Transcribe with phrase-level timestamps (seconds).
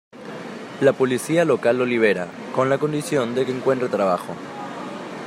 [0.79, 4.33] La policía local lo libera, con la condición de que encuentre trabajo.